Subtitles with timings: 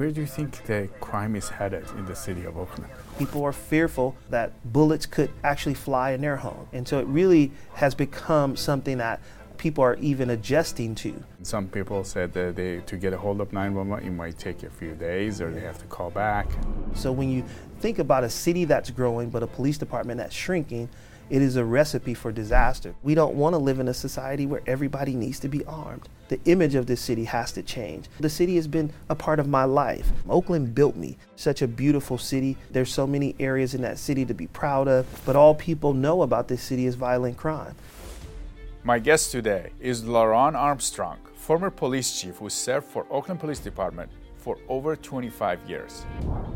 [0.00, 2.90] Where do you think the crime is headed in the city of Oakland?
[3.18, 6.66] People are fearful that bullets could actually fly in their home.
[6.72, 9.20] And so it really has become something that
[9.58, 11.22] people are even adjusting to.
[11.42, 14.70] Some people said that they, to get a hold of 911, it might take a
[14.70, 16.48] few days or they have to call back.
[16.94, 17.44] So when you
[17.80, 20.88] think about a city that's growing but a police department that's shrinking,
[21.30, 22.92] it is a recipe for disaster.
[23.04, 26.08] We don't want to live in a society where everybody needs to be armed.
[26.28, 28.06] The image of this city has to change.
[28.18, 30.10] The city has been a part of my life.
[30.28, 31.16] Oakland built me.
[31.36, 32.56] Such a beautiful city.
[32.72, 36.22] There's so many areas in that city to be proud of, but all people know
[36.22, 37.76] about this city is violent crime.
[38.82, 44.10] My guest today is LeRonne Armstrong, former police chief who served for Oakland Police Department
[44.36, 46.04] for over 25 years.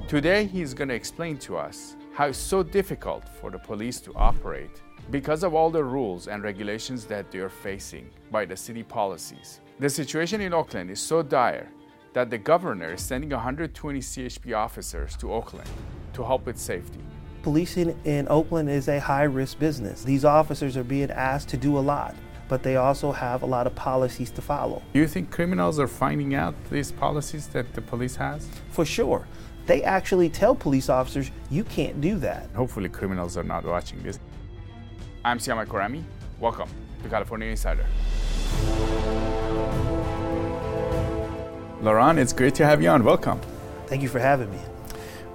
[0.09, 4.15] Today, he's going to explain to us how it's so difficult for the police to
[4.15, 8.85] operate because of all the rules and regulations that they are facing by the city
[8.85, 9.61] policies.
[9.81, 11.69] The situation in Oakland is so dire
[12.13, 15.69] that the governor is sending 120 CHP officers to Oakland
[16.13, 17.01] to help with safety.
[17.43, 20.05] Policing in Oakland is a high risk business.
[20.05, 22.15] These officers are being asked to do a lot,
[22.49, 24.81] but they also have a lot of policies to follow.
[24.93, 28.49] Do you think criminals are finding out these policies that the police has?
[28.71, 29.27] For sure
[29.67, 32.49] they actually tell police officers, you can't do that.
[32.55, 34.19] Hopefully, criminals are not watching this.
[35.25, 36.03] I'm Siamak Khorrami.
[36.39, 36.69] Welcome
[37.03, 37.87] to California Insider.
[41.81, 43.05] LeRonne, it's great to have you on.
[43.05, 43.41] Welcome.
[43.87, 44.59] Thank you for having me.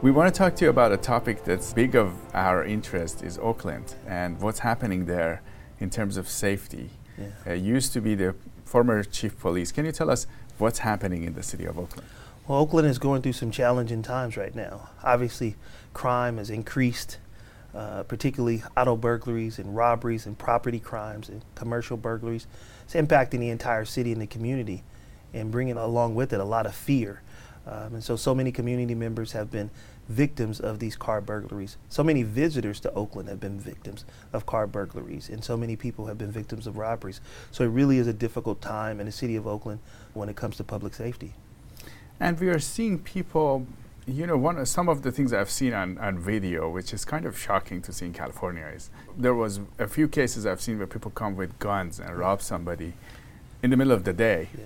[0.02, 3.38] We want to talk to you about a topic that's big of our interest is
[3.40, 5.42] Oakland and what's happening there
[5.80, 6.92] in terms of safety.
[7.18, 7.28] Yeah.
[7.46, 8.34] Uh, used to be the
[8.64, 9.72] former chief police.
[9.72, 10.26] Can you tell us
[10.58, 12.08] what's happening in the city of Oakland?
[12.50, 14.90] Well, Oakland is going through some challenging times right now.
[15.04, 15.56] Obviously,
[15.94, 17.20] crime has increased,
[17.76, 22.48] uh, particularly auto burglaries and robberies and property crimes and commercial burglaries.
[22.86, 24.82] It's impacting the entire city and the community
[25.32, 27.22] and bringing along with it a lot of fear.
[27.68, 29.70] Um, and so, so many community members have been
[30.08, 31.78] victims of these car burglaries.
[31.88, 36.08] So many visitors to Oakland have been victims of car burglaries, and so many people
[36.08, 37.22] have been victims of robberies.
[37.52, 39.82] So, it really is a difficult time in the city of Oakland
[40.16, 41.36] when it comes to public safety.
[42.20, 43.66] And we are seeing people,
[44.06, 47.26] you know, one some of the things I've seen on, on video, which is kind
[47.26, 50.88] of shocking to see in California, is there was a few cases I've seen where
[50.88, 52.94] people come with guns and rob somebody
[53.64, 54.50] in the middle of the day.
[54.54, 54.64] Yeah.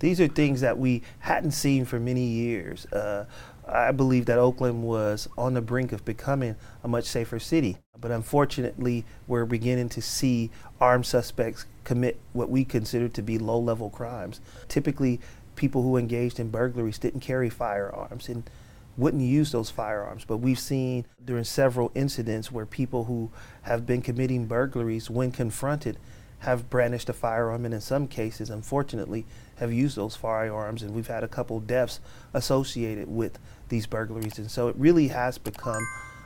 [0.00, 2.84] These are things that we hadn't seen for many years.
[2.86, 3.24] Uh,
[3.66, 7.78] I believe that Oakland was on the brink of becoming a much safer city.
[7.98, 13.58] But unfortunately, we're beginning to see armed suspects commit what we consider to be low
[13.58, 14.42] level crimes.
[14.68, 15.20] Typically,
[15.56, 18.48] people who engaged in burglaries didn't carry firearms and
[18.96, 20.24] wouldn't use those firearms.
[20.24, 23.30] But we've seen during several incidents where people who
[23.62, 25.98] have been committing burglaries, when confronted,
[26.40, 29.24] have brandished a firearm and in some cases, unfortunately,
[29.56, 30.82] have used those firearms.
[30.82, 32.00] And we've had a couple deaths
[32.34, 33.38] associated with
[33.68, 34.38] these burglaries.
[34.38, 35.82] And so it really has become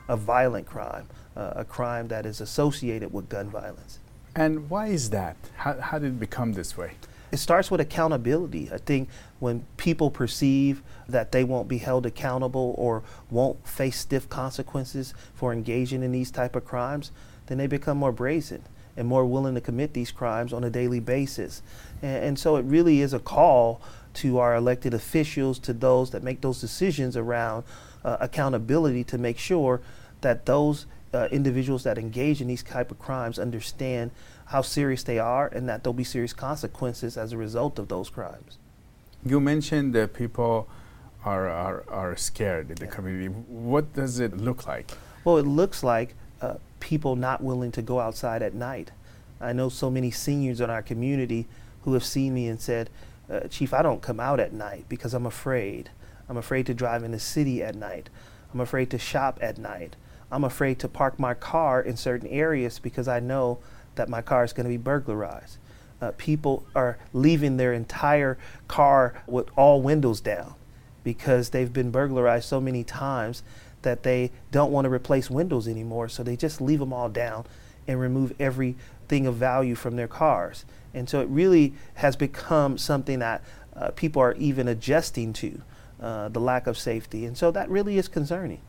[0.07, 1.07] a violent crime,
[1.37, 3.99] uh, a crime that is associated with gun violence.
[4.35, 5.37] And why is that?
[5.57, 6.93] How, how did it become this way?
[7.31, 8.69] It starts with accountability.
[8.73, 9.09] I think
[9.39, 15.53] when people perceive that they won't be held accountable or won't face stiff consequences for
[15.53, 17.11] engaging in these type of crimes,
[17.47, 18.63] then they become more brazen
[18.97, 21.61] and more willing to commit these crimes on a daily basis.
[22.01, 23.81] And, and so it really is a call
[24.15, 27.63] to our elected officials, to those that make those decisions around
[28.03, 29.81] uh, accountability to make sure
[30.21, 34.11] that those uh, individuals that engage in these type of crimes understand
[34.49, 38.09] how serious they are and that there'll be serious consequences as a result of those
[38.09, 38.57] crimes.
[39.23, 40.67] You mentioned that people
[41.23, 42.91] are, are, are scared in the yeah.
[42.91, 43.27] community.
[43.27, 44.89] What does it look like?
[45.23, 48.91] Well, it looks like uh, people not willing to go outside at night.
[49.39, 51.47] I know so many seniors in our community
[51.83, 52.89] who have seen me and said,
[53.29, 55.91] uh, Chief, I don't come out at night because I'm afraid.
[56.27, 58.09] I'm afraid to drive in the city at night.
[58.51, 59.95] I'm afraid to shop at night.
[60.31, 63.59] I'm afraid to park my car in certain areas because I know
[63.99, 65.57] that my car is going to be burglarized.
[66.01, 68.37] Uh, people are leaving their entire
[68.69, 70.55] car with all windows down
[71.03, 73.43] because they've been burglarized so many times
[73.81, 76.07] that they don't want to replace windows anymore.
[76.07, 77.45] So they just leave them all down
[77.87, 80.63] and remove everything of value from their cars.
[80.93, 83.43] And so it really has become something that
[83.75, 85.61] uh, people are even adjusting to
[86.01, 87.25] uh, the lack of safety.
[87.25, 88.61] And so that really is concerning.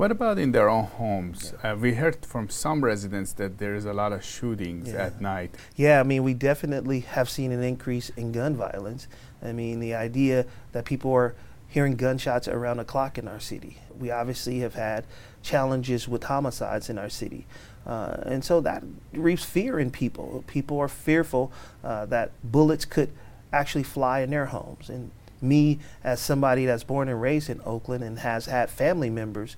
[0.00, 1.52] What about in their own homes?
[1.62, 1.72] Yeah.
[1.72, 5.04] Uh, we heard from some residents that there is a lot of shootings yeah.
[5.04, 5.54] at night.
[5.76, 9.08] Yeah, I mean, we definitely have seen an increase in gun violence.
[9.42, 11.34] I mean, the idea that people are
[11.68, 13.76] hearing gunshots around the clock in our city.
[13.94, 15.04] We obviously have had
[15.42, 17.46] challenges with homicides in our city.
[17.86, 18.82] Uh, and so that
[19.12, 20.44] reaps fear in people.
[20.46, 21.52] People are fearful
[21.84, 23.12] uh, that bullets could
[23.52, 24.88] actually fly in their homes.
[24.88, 25.10] And
[25.42, 29.56] Me, as somebody that's born and raised in Oakland and has had family members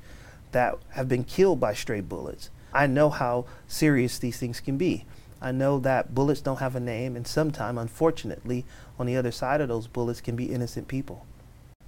[0.53, 5.05] that have been killed by stray bullets, I know how serious these things can be.
[5.41, 8.65] I know that bullets don't have a name, and sometimes, unfortunately,
[8.99, 11.27] on the other side of those bullets can be innocent people.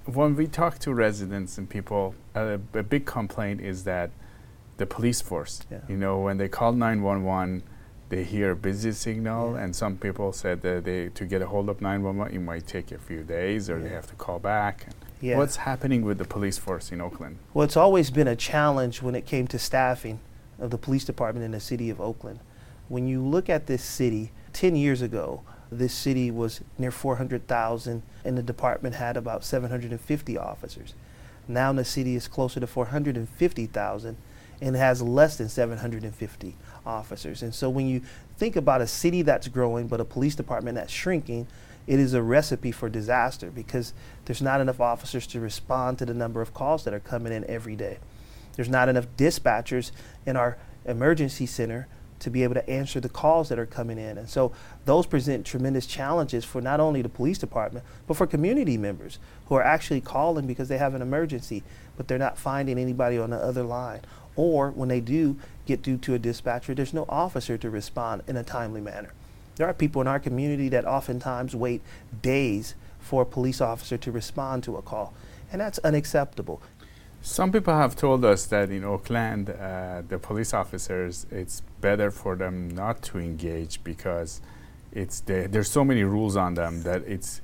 [0.06, 4.10] When we talk to residents and people, uh, a big complaint is that
[4.76, 5.78] the police force, yeah.
[5.88, 7.62] you know, when they call 911,
[8.08, 9.62] they hear a busy signal, yeah.
[9.62, 12.92] and some people said that they to get a hold of 911, it might take
[12.92, 13.84] a few days, or yeah.
[13.84, 14.88] they have to call back.
[15.24, 15.38] Yeah.
[15.38, 17.38] What's happening with the police force in Oakland?
[17.54, 20.20] Well, it's always been a challenge when it came to staffing
[20.58, 22.40] of the police department in the city of Oakland.
[22.88, 25.40] When you look at this city, 10 years ago,
[25.72, 30.92] this city was near 400,000 and the department had about 750 officers.
[31.48, 34.16] Now the city is closer to 450,000
[34.60, 36.54] and has less than 750
[36.84, 37.42] officers.
[37.42, 38.02] And so when you
[38.36, 41.46] think about a city that's growing but a police department that's shrinking,
[41.86, 43.92] it is a recipe for disaster because
[44.24, 47.44] there's not enough officers to respond to the number of calls that are coming in
[47.48, 47.98] every day.
[48.56, 49.90] There's not enough dispatchers
[50.24, 51.88] in our emergency center
[52.20, 54.16] to be able to answer the calls that are coming in.
[54.16, 54.52] And so
[54.86, 59.56] those present tremendous challenges for not only the police department, but for community members who
[59.56, 61.62] are actually calling because they have an emergency,
[61.96, 64.00] but they're not finding anybody on the other line.
[64.36, 68.36] Or when they do get due to a dispatcher, there's no officer to respond in
[68.36, 69.12] a timely manner.
[69.56, 71.82] There are people in our community that oftentimes wait
[72.22, 75.14] days for a police officer to respond to a call,
[75.52, 76.62] and that's unacceptable.
[77.22, 82.36] Some people have told us that in Oakland, uh, the police officers, it's better for
[82.36, 84.42] them not to engage because
[84.92, 87.40] it's the, there's so many rules on them that it's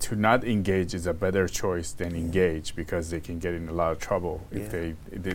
[0.00, 2.20] to not engage is a better choice than yeah.
[2.20, 4.60] engage because they can get in a lot of trouble yeah.
[4.60, 5.34] if they, they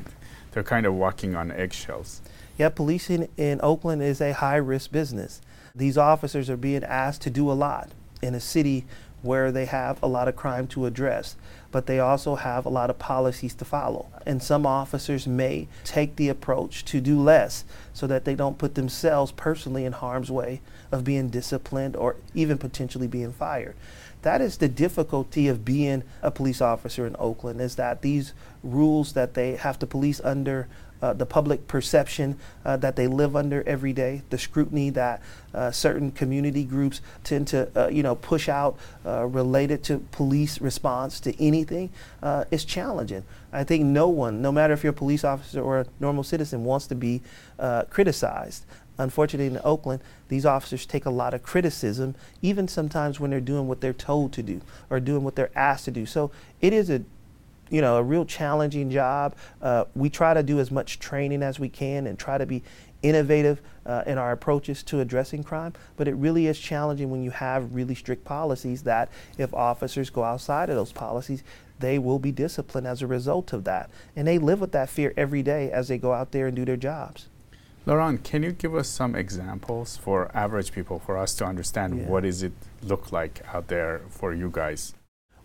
[0.52, 2.22] they're kind of walking on eggshells.
[2.58, 5.42] Yeah, policing in Oakland is a high risk business.
[5.76, 7.90] These officers are being asked to do a lot
[8.22, 8.86] in a city
[9.22, 11.36] where they have a lot of crime to address,
[11.72, 14.08] but they also have a lot of policies to follow.
[14.26, 18.76] And some officers may take the approach to do less so that they don't put
[18.76, 20.62] themselves personally in harm's way
[20.92, 23.76] of being disciplined or even potentially being fired.
[24.22, 28.34] That is the difficulty of being a police officer in Oakland is that these
[28.64, 30.68] rules that they have to police under
[31.02, 35.22] uh, the public perception uh, that they live under every day, the scrutiny that
[35.54, 40.62] uh, certain community groups tend to, uh, you know, push out uh, related to police
[40.62, 41.90] response to anything
[42.22, 43.24] uh, is challenging.
[43.52, 46.64] I think no one, no matter if you're a police officer or a normal citizen,
[46.64, 47.22] wants to be
[47.90, 48.66] criticized.
[49.00, 53.68] Unfortunately, in Oakland, these officers take a lot of criticism, even sometimes when they're doing
[53.68, 54.60] what they're told to do
[54.90, 56.06] or doing what they're asked to do.
[56.06, 57.04] So it is a
[57.70, 59.36] you know, a real challenging job.
[59.62, 62.64] Uh, we try to do as much training as we can and try to be
[63.02, 67.32] innovative uh, in our approaches to addressing crime, but it really is challenging when you
[67.32, 71.44] have really strict policies that if officers go outside of those policies,
[71.80, 73.90] they will be disciplined as a result of that.
[74.16, 76.66] And they live with that fear every day as they go out there and do
[76.66, 77.30] their jobs.
[77.88, 82.06] LeRonne, can you give us some examples for average people for us to understand yeah.
[82.08, 82.52] what does it
[82.84, 84.94] look like out there for you guys?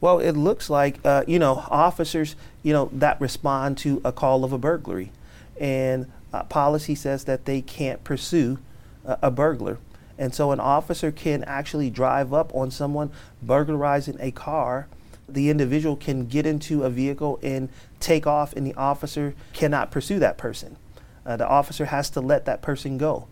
[0.00, 4.44] Well, it looks like, uh, you know, officers, you know, that respond to a call
[4.44, 5.12] of a burglary.
[5.58, 8.58] And uh, policy says that they can't pursue
[9.06, 9.78] uh, a burglar.
[10.18, 13.10] And so an officer can actually drive up on someone
[13.42, 14.86] burglarizing a car.
[15.28, 17.68] The individual can get into a vehicle and
[17.98, 20.76] take off, and the officer cannot pursue that person.
[21.24, 23.26] Uh, the officer has to let that person go.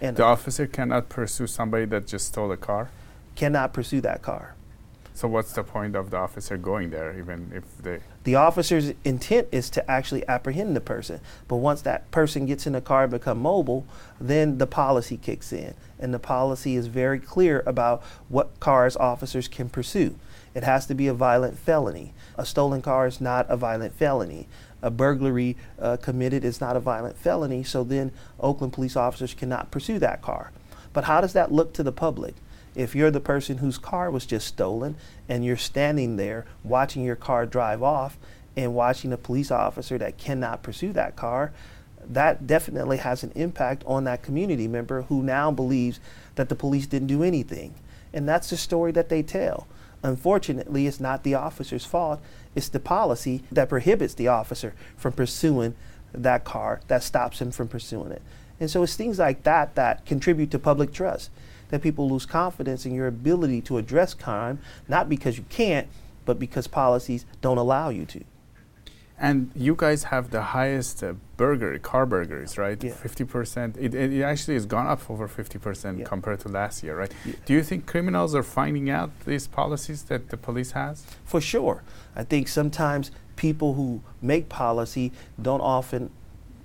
[0.00, 2.90] And the officer cannot pursue somebody that just stole a car?
[3.36, 4.54] Cannot pursue that car.
[5.16, 8.00] So what's the point of the officer going there, even if they?
[8.24, 12.72] The officer's intent is to actually apprehend the person, but once that person gets in
[12.72, 13.86] the car and become mobile,
[14.20, 19.46] then the policy kicks in, and the policy is very clear about what cars officers
[19.46, 20.16] can pursue.
[20.52, 22.12] It has to be a violent felony.
[22.36, 24.48] A stolen car is not a violent felony.
[24.82, 29.70] A burglary uh, committed is not a violent felony, so then Oakland police officers cannot
[29.70, 30.50] pursue that car.
[30.92, 32.34] But how does that look to the public?
[32.74, 34.96] If you're the person whose car was just stolen
[35.28, 38.18] and you're standing there watching your car drive off
[38.56, 41.52] and watching a police officer that cannot pursue that car,
[42.06, 46.00] that definitely has an impact on that community member who now believes
[46.34, 47.74] that the police didn't do anything.
[48.12, 49.66] And that's the story that they tell.
[50.02, 52.20] Unfortunately, it's not the officer's fault,
[52.54, 55.74] it's the policy that prohibits the officer from pursuing
[56.12, 58.22] that car, that stops him from pursuing it.
[58.60, 61.30] And so it's things like that that contribute to public trust
[61.74, 65.88] that people lose confidence in your ability to address crime, not because you can't,
[66.24, 68.22] but because policies don't allow you to.
[69.18, 72.80] And you guys have the highest uh, burger, car burglaries, right?
[72.82, 72.92] Yeah.
[72.92, 73.76] 50%.
[73.76, 76.04] It, it actually has gone up over 50% Yeah.
[76.04, 77.12] compared to last year, right?
[77.24, 77.34] Yeah.
[77.44, 81.04] Do you think criminals are finding out these policies that the police has?
[81.24, 81.82] For sure.
[82.14, 85.10] I think sometimes people who make policy
[85.42, 86.10] don't often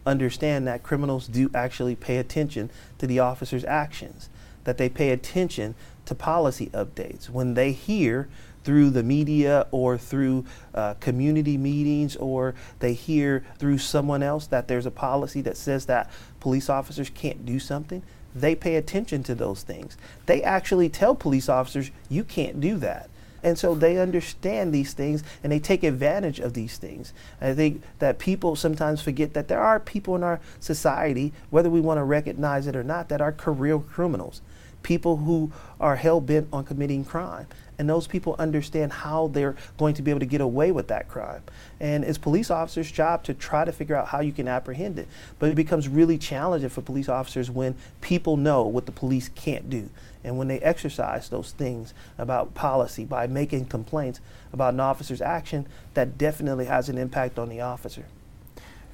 [0.06, 4.30] understand that criminals do actually pay attention to the officer's actions,
[4.70, 5.74] that they pay attention
[6.06, 7.28] to policy updates.
[7.28, 8.30] When they hear
[8.64, 10.46] through the media or through
[10.76, 15.88] uh, community meetings or they hear through someone else that there's a policy that says
[15.88, 16.08] that
[16.40, 18.04] police officers can't do something,
[18.36, 19.98] they pay attention to those things.
[20.28, 23.10] They actually tell police officers, you can't do that.
[23.42, 27.12] And so they understand these things and they take advantage of these things.
[27.42, 31.82] I think that people sometimes forget that there are people in our society, whether we
[31.82, 34.42] want to recognize it or not, that are career criminals,
[34.84, 37.48] people who are hell bent on committing crime.
[37.78, 41.08] And those people understand how they're going to be able to get away with that
[41.08, 41.44] crime.
[41.80, 45.08] And it's police officers' job to try to figure out how you can apprehend it.
[45.40, 49.70] But it becomes really challenging for police officers when people know what the police can't
[49.70, 49.90] do.
[50.26, 54.20] And when they exercise those things about policy by making complaints
[54.52, 58.06] about an officer's action, that definitely has an impact on the officer.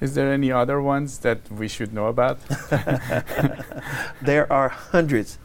[0.00, 2.38] Is there any other ones that we should know about?
[4.22, 5.38] there are hundreds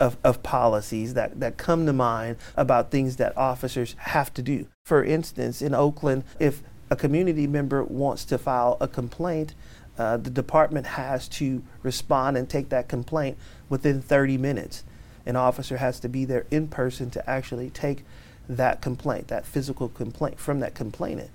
[0.00, 4.66] of, of policies that, that come to mind about things that officers have to do.
[4.84, 9.54] For instance, in Oakland, if a community member wants to file a complaint,
[9.98, 14.84] uh, the department has to respond and take that complaint within 30 minutes.
[15.24, 18.04] An officer has to be there in person to actually take
[18.48, 21.30] that complaint, that physical complaint from that complainant.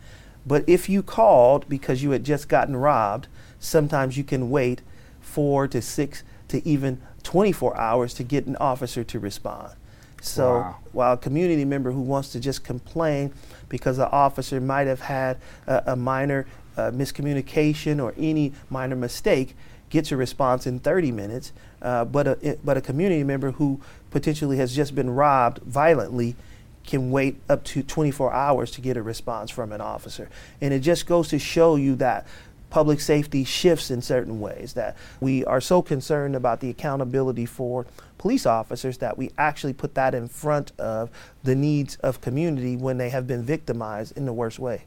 [0.45, 3.27] But if you called because you had just gotten robbed,
[3.59, 4.81] sometimes you can wait
[5.19, 7.01] four to six to even
[7.33, 9.71] 24 hours to get an officer to respond.
[10.19, 10.75] So Wow.
[10.93, 13.31] while a community member who wants to just complain
[13.69, 19.55] because the officer might have had a, a minor uh, miscommunication or any minor mistake
[19.91, 21.51] gets a response in 30 minutes,
[21.83, 26.35] uh, but a but a community member who potentially has just been robbed violently
[26.83, 30.29] can wait up to 24 hours to get a response from an officer.
[30.61, 32.25] And it just goes to show you that
[32.69, 37.85] public safety shifts in certain ways, that we are so concerned about the accountability for
[38.17, 41.09] police officers that we actually put that in front of
[41.43, 44.83] the needs of community when they have been victimized in the worst way.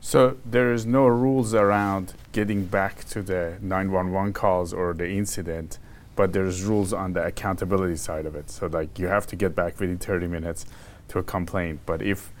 [0.00, 5.78] So there is no rules around getting back to the 911 calls or the incident,
[6.16, 8.50] but there's rules on the accountability side of it.
[8.50, 10.66] So like you have to get back within 30 minutes
[11.08, 11.80] to a complaint.
[11.86, 12.32] But if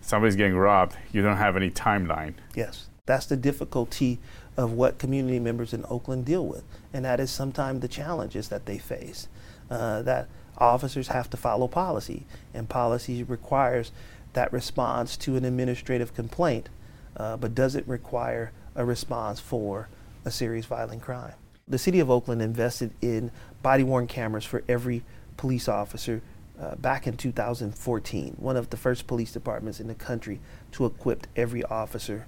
[0.00, 2.34] somebody's getting robbed, you don't have any timeline.
[2.54, 4.18] Yes, that's the difficulty
[4.56, 8.66] of what community members in Oakland deal with, and that is sometimes the challenges that
[8.66, 9.28] they face.
[9.70, 13.92] Uh, that officers have to follow policy, and policy requires
[14.32, 16.68] that response to an administrative complaint,
[17.16, 19.88] uh, but doesn't require a response for
[20.24, 21.34] a serious violent crime.
[21.68, 23.30] The city of Oakland invested in
[23.62, 25.02] body worn cameras for every
[25.36, 26.22] police officer
[26.60, 30.40] uh, back in 2014, one of the first police departments in the country
[30.72, 32.26] to equip every officer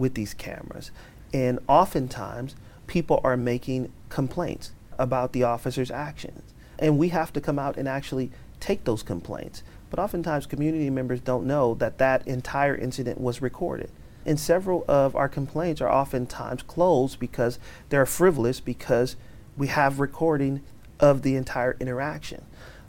[0.00, 0.90] with these cameras.
[1.32, 2.56] And oftentimes,
[2.88, 6.42] people are making complaints about the officer's actions.
[6.78, 9.62] And we have to come out and actually take those complaints.
[9.90, 13.90] But oftentimes, community members don't know that that entire incident was recorded.
[14.24, 17.58] And several of our complaints are oftentimes closed because
[17.90, 19.16] they're frivolous because
[19.56, 20.62] we have recording
[20.98, 22.44] of the entire interaction.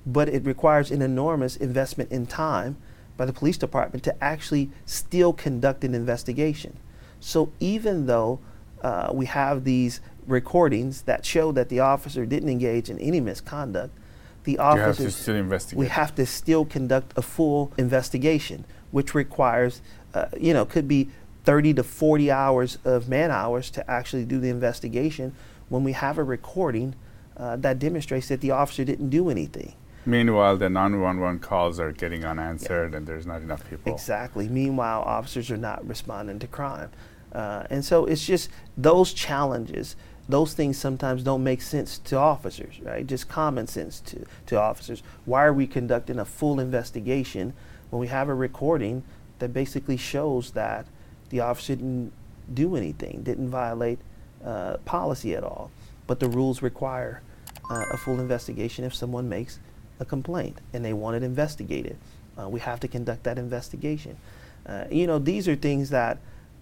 [0.06, 2.77] But it requires an enormous investment in time
[3.18, 6.77] by the police department to actually still conduct an investigation.
[7.21, 8.39] So even though
[8.81, 13.97] uh, we have these recordings that show that the officer didn't engage in any misconduct,
[14.43, 15.79] the have officers still investigate.
[15.79, 19.81] we have to still conduct a full investigation, which requires,
[20.15, 21.09] uh, you know, could be
[21.43, 25.33] 30 to 40 hours of man hours to actually do the investigation
[25.69, 26.95] when we have a recording
[27.37, 29.73] uh, that demonstrates that the officer didn't do anything.
[30.05, 33.93] Meanwhile, the 911 calls are getting unanswered and there's not enough people.
[33.93, 34.47] Exactly.
[34.47, 36.89] Meanwhile, officers are not responding to crime.
[37.31, 39.95] Uh, and so it's just those challenges,
[40.27, 43.05] those things sometimes don't make sense to officers, right?
[43.07, 45.03] Just common sense to, to officers.
[45.25, 47.53] Why are we conducting a full investigation
[47.89, 49.03] when we have a recording
[49.39, 50.85] that basically shows that
[51.29, 52.11] the officer didn't
[52.53, 54.00] do anything, didn't violate
[54.45, 55.71] uh, policy at all?
[56.07, 57.21] But the rules require
[57.69, 59.59] uh, a full investigation if someone makes
[60.00, 61.97] a complaint and they want it investigated.
[62.38, 64.17] Uh, we have to conduct that investigation.
[64.65, 66.17] Uh, you know, these are things that,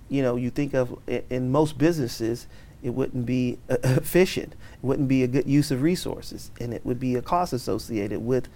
[0.09, 0.97] you know, you think of
[1.29, 2.47] in most businesses,
[2.81, 4.53] it wouldn't be efficient.
[4.53, 8.19] It wouldn't be a good use of resources, and it would be a cost associated
[8.19, 8.47] with,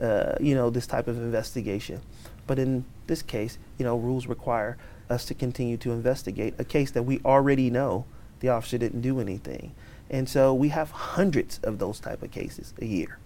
[0.00, 2.00] uh, you know, this type of investigation.
[2.46, 4.76] But in this case, you know, rules require
[5.08, 8.04] us to continue to investigate a case that we already know
[8.40, 9.74] the officer didn't do anything.
[10.10, 13.18] And so we have hundreds of those type of cases a year.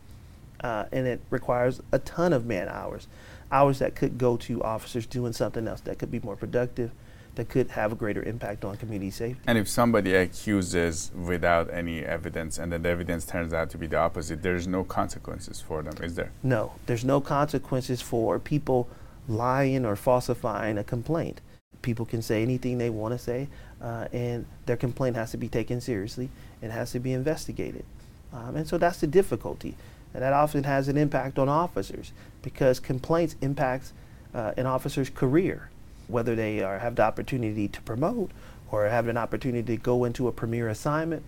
[0.61, 3.09] Uh, and it requires a ton of man hours,
[3.53, 6.91] hours that could go to officers doing something else that could be more productive,
[7.37, 9.41] that could have a greater impact on community safety.
[9.47, 13.87] And if somebody accuses without any evidence and then the evidence turns out to be
[13.87, 16.33] the opposite, there's no consequences for them, is there?
[16.43, 18.89] No, there's no consequences for people
[19.29, 21.41] lying or falsifying a complaint.
[21.83, 23.49] People can say anything they want to say,
[23.81, 26.31] uh, and their complaint has to be taken seriously
[26.63, 27.85] and has to be investigated.
[28.33, 29.77] Um, and so that's the difficulty.
[30.15, 32.13] And that often has an impact on officers
[32.43, 33.93] because complaints impacts
[34.35, 35.71] uh, an officer's career,
[36.09, 38.31] whether they are, have the opportunity to promote
[38.71, 41.23] or have an opportunity to go into a premier assignment.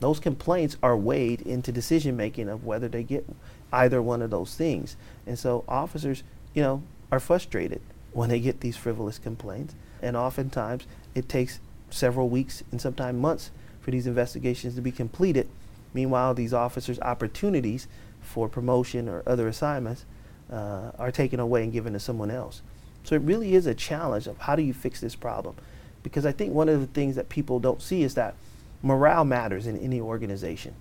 [0.00, 3.26] Those complaints are weighed into decision making of whether they get
[3.72, 4.96] either one of those things.
[5.26, 6.22] And so officers,
[6.54, 7.80] you know, are frustrated
[8.12, 9.74] when they get these frivolous complaints.
[10.00, 11.60] And oftentimes it takes
[11.90, 13.50] several weeks and sometimes months
[13.80, 15.48] for these investigations to be completed.
[15.94, 17.88] Meanwhile, these officers' opportunities
[18.20, 20.04] for promotion or other assignments
[20.52, 22.62] uh, are taken away and given to someone else.
[23.08, 25.56] So it really is a challenge of how do you fix this problem?
[26.02, 28.34] Because I think one of the things that people don't see is that
[28.82, 30.74] morale matters in any organization.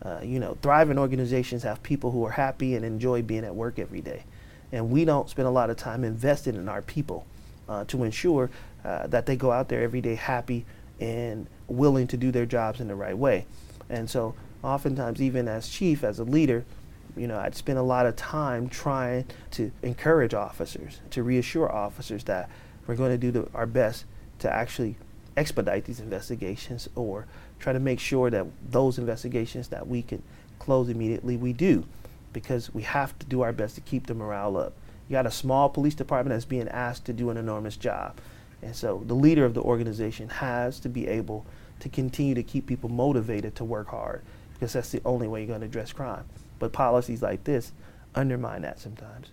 [0.00, 3.80] Uh, you know, thriving organizations have people who are happy and enjoy being at work
[3.80, 4.22] every day.
[4.70, 7.26] And we don't spend a lot of time invested in our people
[7.68, 8.50] uh, to ensure
[8.84, 10.64] uh, that they go out there every day happy
[11.00, 13.46] and willing to do their jobs in the right way.
[13.90, 16.64] And so, oftentimes, even as chief, as a leader,
[17.16, 22.24] you know, I'd spend a lot of time trying to encourage officers, to reassure officers
[22.24, 22.48] that
[22.86, 24.04] we're going to do the, our best
[24.40, 24.96] to actually
[25.36, 27.26] expedite these investigations or
[27.58, 30.22] try to make sure that those investigations that we can
[30.58, 31.84] close immediately, we do,
[32.32, 34.74] because we have to do our best to keep the morale up.
[35.08, 38.18] You got a small police department that's being asked to do an enormous job.
[38.62, 41.44] And so the leader of the organization has to be able
[41.80, 44.22] to continue to keep people motivated to work hard
[44.54, 46.24] because that's the only way you're going to address crime.
[46.58, 47.72] But policies like this
[48.14, 49.28] undermine that sometimes.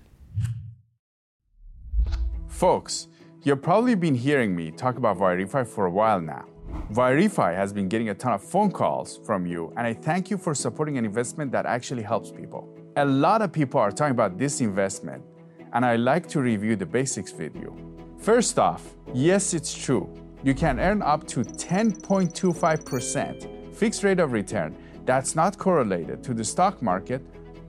[2.48, 3.08] Folks,
[3.44, 6.46] you've probably been hearing me talk about Yrefy for a while now.
[6.92, 10.38] Yrefy has been getting a ton of phone calls from you, and I thank you
[10.38, 12.68] for supporting an investment that actually helps people.
[12.98, 15.24] A lot of people are talking about this investment,
[15.74, 17.76] and I like to review the basics with you.
[18.18, 20.10] First off, yes, it's true.
[20.44, 26.44] You can earn up to 10.25% fixed rate of return that's not correlated to the
[26.44, 27.22] stock market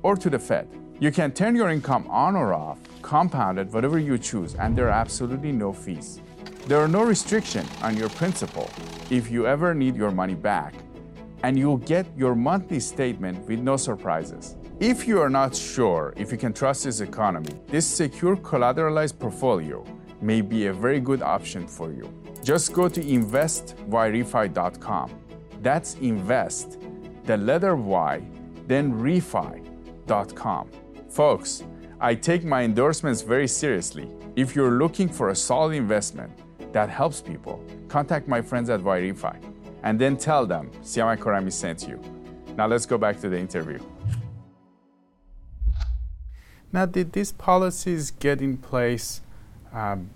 [0.03, 0.69] or to the Fed.
[1.01, 5.01] You can turn your income on or off, compounded, whatever you choose, and there are
[5.01, 6.21] absolutely no fees.
[6.67, 8.71] There are no restrictions on your principal
[9.11, 10.75] if you ever need your money back,
[11.43, 14.55] and you'll get your monthly statement with no surprises.
[14.79, 19.85] If you are not sure if you can trust this economy, this secure collateralized portfolio
[20.21, 22.09] may be a very good option for you.
[22.45, 25.11] Just go to investyrefy.com.
[25.61, 26.79] That's invest,
[27.25, 28.23] the letter Y,
[28.67, 30.71] then refi.com.
[31.09, 31.63] Folks,
[32.01, 34.11] I take my endorsements very seriously.
[34.35, 36.33] If you're looking for a solid investment
[36.73, 39.37] that helps people, contact my friends at Yrefy
[39.83, 42.01] and then tell them Siamak Khorrami sent you.
[42.57, 43.79] Now let's go back to the interview.
[46.73, 49.21] Now, did these policies get in place
[49.75, 50.09] um,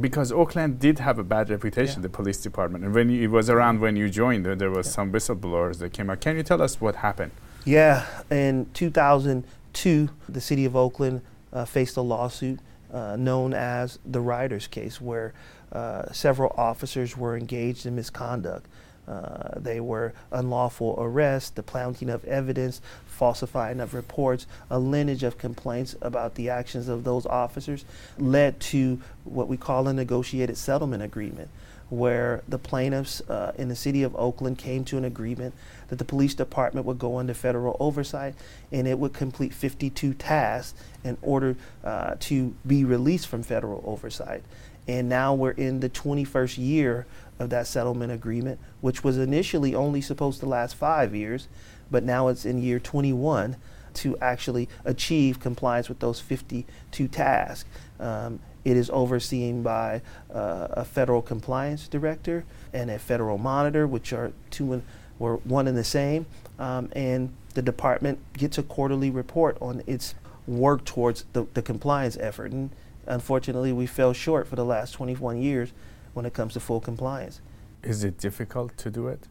[0.00, 2.02] because Oakland did have a bad reputation, yeah.
[2.02, 4.86] the police department, and when you, it was around when you joined, there, there was
[4.86, 4.92] yeah.
[4.92, 6.20] some whistleblowers that came out.
[6.20, 7.32] Can you tell us what happened?
[7.64, 12.60] Yeah, in 2002, the city of Oakland uh, faced a lawsuit
[12.92, 15.34] uh, known as the Riders case, where
[15.72, 18.66] uh, several officers were engaged in misconduct.
[19.06, 22.80] Uh, they were unlawful arrest, the planting of evidence,
[23.18, 27.84] falsifying of reports, a lineage of complaints about the actions of those officers
[28.16, 31.50] led to what we call a negotiated settlement agreement,
[31.90, 35.52] where the plaintiffs uh, in the city of Oakland came to an agreement
[35.88, 38.34] that the police department would go under federal oversight
[38.70, 44.44] and it would complete 52 tasks in order uh, to be released from federal oversight.
[44.86, 47.06] And now we're in the 21st year
[47.38, 51.48] of that settlement agreement, which was initially only supposed to last five years,
[51.90, 53.56] but now it's in year 21
[53.94, 57.68] to actually achieve compliance with those 52 tasks.
[57.98, 64.12] Um, it is overseen by uh, a federal compliance director and a federal monitor, which
[64.12, 64.82] are two and
[65.18, 66.26] were one and the same.
[66.58, 70.14] Um, and the department gets a quarterly report on its
[70.46, 72.52] work towards the, the compliance effort.
[72.52, 72.70] And
[73.06, 75.72] unfortunately, we fell short for the last 21 years
[76.14, 77.40] when it comes to full compliance.
[77.82, 79.26] Is it difficult to do it?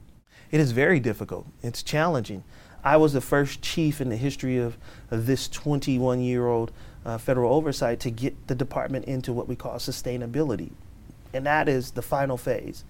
[0.51, 1.47] It is very difficult.
[1.61, 2.43] It's challenging.
[2.83, 4.77] I was the first chief in the history of,
[5.11, 6.71] of this 21 year old
[7.05, 10.71] uh, federal oversight to get the department into what we call sustainability
[11.33, 12.85] And that is the final phase.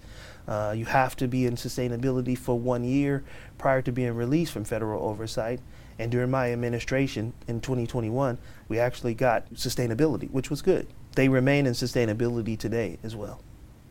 [0.46, 3.24] Uh, you have to be in sustainability for one year
[3.58, 5.60] prior to being released from federal oversight.
[5.98, 10.86] And during my administration in 2021, we actually got sustainability, which was good.
[11.16, 13.40] They remain in sustainability today as well.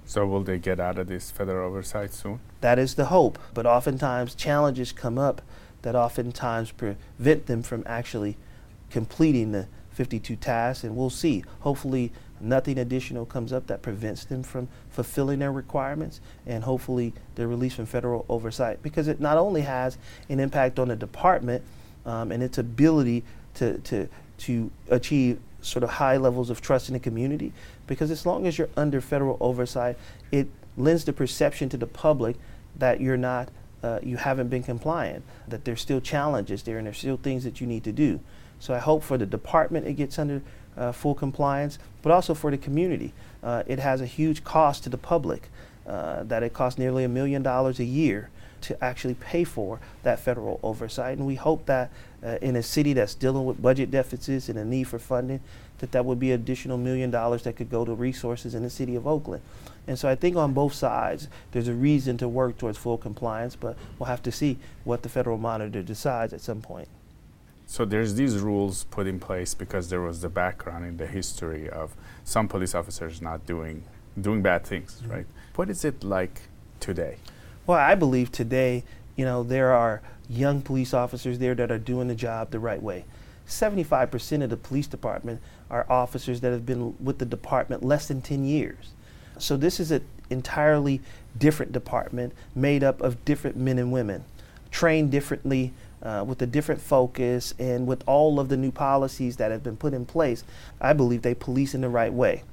[0.08, 2.40] So, will they get out of this federal oversight soon?
[2.62, 3.38] That is the hope.
[3.54, 5.42] But oftentimes, challenges come up
[5.82, 8.38] that oftentimes prevent them from actually
[8.90, 10.86] completing the 52 tasks.
[10.86, 11.44] And we'll see.
[11.60, 16.22] Hopefully, nothing additional comes up that prevents them from fulfilling their requirements.
[16.46, 19.98] And hopefully, they're released from federal oversight because it not only has
[20.30, 21.66] an impact on the department
[22.06, 26.94] um, and its ability to, to, to achieve sort of high levels of trust in
[26.94, 27.54] the community
[27.86, 29.98] because as long as you're under federal oversight,
[30.32, 32.36] it lends the perception to the public
[32.78, 33.50] that you're not,
[33.84, 37.60] uh, you haven't been compliant, that there's still challenges there and there's still things that
[37.60, 38.20] you need to do.
[38.60, 40.42] So I hope for the department it gets under
[40.76, 43.14] uh, full compliance, but also for the community.
[43.44, 45.50] Uh, it has a huge cost to the public,
[45.88, 48.30] uh, that it costs nearly a million dollars a year
[48.62, 51.18] to actually pay for that federal oversight.
[51.18, 51.92] And we hope that
[52.24, 55.42] uh, in a city that's dealing with budget deficits and a need for funding,
[55.80, 58.96] that that would be additional million dollars that could go to resources in the city
[58.96, 59.44] of Oakland.
[59.88, 63.56] And so I think on both sides, there's a reason to work towards full compliance,
[63.56, 66.90] but we'll have to see what the federal monitor decides at some point.
[67.68, 71.70] So there's these rules put in place because there was the background in the history
[71.70, 73.84] of some police officers not doing
[74.20, 75.12] doing bad things, mm-hmm.
[75.12, 75.26] right?
[75.56, 76.42] What is it like
[76.80, 77.18] today?
[77.68, 78.86] Well, I believe today,
[79.18, 82.82] you know, there are young police officers there that are doing the job the right
[82.82, 83.04] way.
[83.46, 88.22] 75% of the police department are officers that have been with the department less than
[88.22, 88.94] 10 years.
[89.38, 91.02] So this is an entirely
[91.38, 94.24] different department made up of different men and women,
[94.72, 99.52] trained differently, uh, with a different focus, and with all of the new policies that
[99.52, 100.46] have been put in place.
[100.80, 102.44] I believe they police in the right way.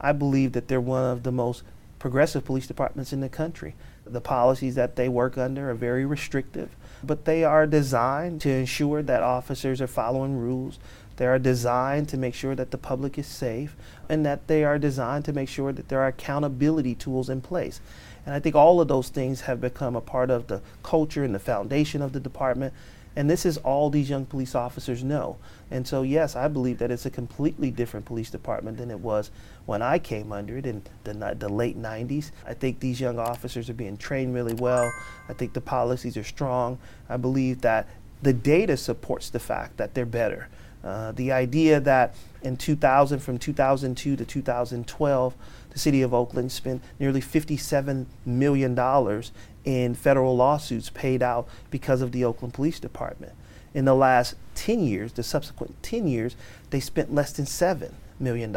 [0.00, 1.62] I believe that they're one of the most
[1.98, 3.74] progressive police departments in the country.
[4.04, 9.02] The policies that they work under are very restrictive, but they are designed to ensure
[9.02, 10.78] that officers are following rules.
[11.16, 13.76] They are designed to make sure that the public is safe,
[14.08, 17.80] and that they are designed to make sure that there are accountability tools in place.
[18.26, 21.34] And I think all of those things have become a part of the culture and
[21.34, 22.72] the foundation of the department.
[23.14, 25.36] And this is all these young police officers know.
[25.70, 29.30] And so, yes, I believe that it's a completely different police department than it was
[29.66, 32.30] when I came under it in the, the late 90s.
[32.46, 34.90] I think these young officers are being trained really well.
[35.28, 36.78] I think the policies are strong.
[37.08, 37.88] I believe that
[38.22, 40.48] the data supports the fact that they're better.
[40.84, 45.34] Uh, the idea that in 2000, from 2002 to 2012,
[45.72, 49.22] the city of Oakland spent nearly $57 million
[49.64, 53.32] in federal lawsuits paid out because of the Oakland Police Department.
[53.74, 56.36] In the last 10 years, the subsequent 10 years,
[56.70, 58.56] they spent less than $7 million.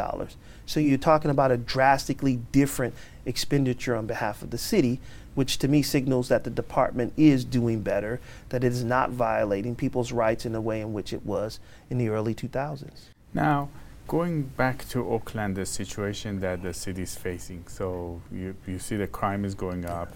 [0.65, 2.93] So you're talking about a drastically different
[3.25, 4.99] expenditure on behalf of the city,
[5.36, 9.75] which to me signals that the department is doing better, that it is not violating
[9.75, 13.04] people's rights in the way in which it was in the early 2000s.
[13.34, 13.69] Now,
[14.07, 17.65] going back to Oakland, the situation that the city is facing.
[17.67, 20.13] So you, you see the crime is going up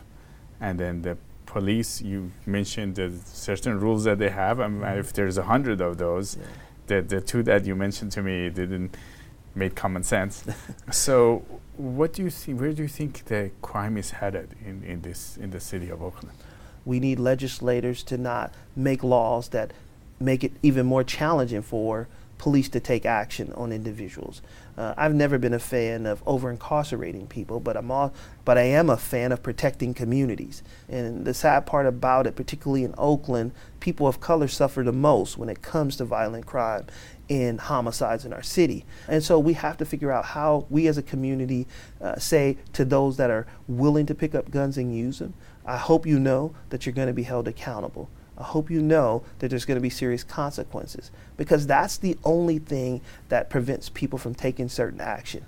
[0.62, 4.84] and then the police you mentioned the certain rules that they have mm-hmm.
[5.00, 6.46] if there's a hundred of those yeah.
[6.88, 8.96] the, the two that you mentioned to me didn't
[9.56, 10.46] make common sense
[10.92, 11.44] so
[11.76, 15.38] what do you see where do you think the crime is headed in, in this
[15.38, 16.38] in the city of oakland
[16.86, 19.72] we need legislators to not make laws that
[20.20, 22.08] make it even more challenging for
[22.40, 24.42] police to take action on individuals.
[24.76, 28.14] Uh, I've never been a fan of over incarcerating people, but I'm all,
[28.46, 30.64] but I am a fan of protecting communities.
[30.88, 35.38] And the sad part about it, particularly in Oakland, people of color suffer the most
[35.38, 36.88] when it comes to violent crime
[37.30, 38.86] and homicides in our city.
[39.08, 41.68] And so we have to figure out how we as a community
[42.02, 45.34] uh, say to those that are willing to pick up guns and use them,
[45.66, 48.10] I hope you know that you're going to be held accountable.
[48.40, 52.58] I hope you know that there's going to be serious consequences because that's the only
[52.58, 55.46] thing that prevents people from taking certain action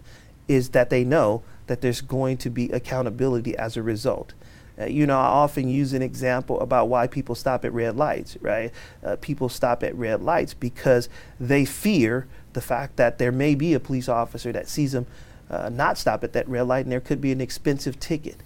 [0.47, 4.33] is that they know that there's going to be accountability as a result.
[4.79, 8.37] Uh, you know, I often use an example about why people stop at red lights,
[8.41, 8.71] right?
[9.03, 11.07] Uh, people stop at red lights because
[11.39, 15.05] they fear the fact that there may be a police officer that sees them
[15.49, 18.37] uh, not stop at that red light and there could be an expensive ticket.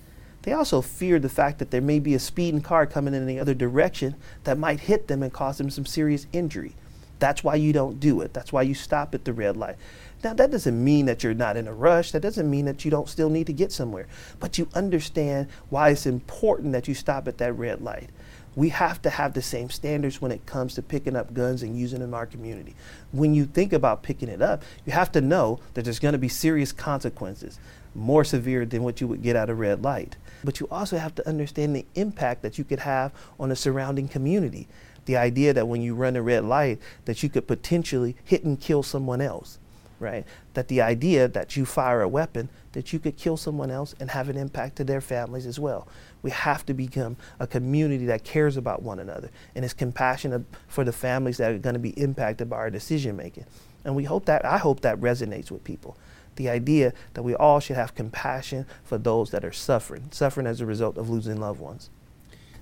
[0.46, 3.40] They also fear the fact that there may be a speeding car coming in the
[3.40, 6.76] other direction that might hit them and cause them some serious injury.
[7.18, 8.32] That's why you don't do it.
[8.32, 9.78] That's why you stop at the red light.
[10.24, 12.12] Now, that doesn't mean that you're not in a rush.
[12.12, 14.06] That doesn't mean that you don't still need to get somewhere.
[14.40, 18.12] But you understand why it's important that you stop at that red light.
[18.56, 21.78] We have to have the same standards when it comes to picking up guns and
[21.78, 22.76] using them in our community.
[23.12, 26.20] When you think about picking it up, you have to know that there's going to
[26.20, 27.60] be serious consequences
[27.96, 30.18] more severe than what you would get at a red light.
[30.44, 34.08] But you also have to understand the impact that you could have on the surrounding
[34.08, 34.68] community.
[35.06, 38.60] The idea that when you run a red light, that you could potentially hit and
[38.60, 39.60] kill someone else,
[40.00, 40.26] right?
[40.56, 44.12] That the idea that you fire a weapon, that you could kill someone else and
[44.12, 45.88] have an impact to their families as well.
[46.22, 50.84] We have to become a community that cares about one another and is compassionate for
[50.84, 53.46] the families that are going to be impacted by our decision making.
[53.84, 55.98] And we hope that, I hope that resonates with people.
[56.36, 60.62] The idea that we all should have compassion for those that are suffering, suffering as
[60.62, 61.90] a result of losing loved ones.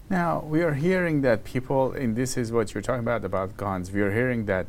[0.10, 3.92] Now, we are hearing that people, and this is what you're talking about, about guns,
[3.92, 4.68] we are hearing that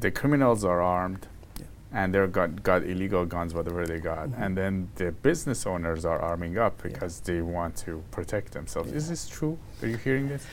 [0.00, 1.28] the criminals are armed
[1.58, 1.66] yeah.
[1.92, 4.28] and they've got, got illegal guns, whatever they got.
[4.28, 4.42] Mm-hmm.
[4.42, 7.34] And then the business owners are arming up because yeah.
[7.34, 8.90] they want to protect themselves.
[8.90, 8.96] Yeah.
[8.96, 9.58] Is this true?
[9.82, 10.44] Are you hearing this?